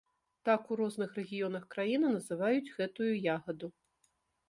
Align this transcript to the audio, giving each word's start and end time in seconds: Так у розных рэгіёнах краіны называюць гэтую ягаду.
Так 0.47 0.71
у 0.75 0.77
розных 0.79 1.09
рэгіёнах 1.19 1.69
краіны 1.75 2.07
называюць 2.17 2.73
гэтую 2.81 3.13
ягаду. 3.39 3.75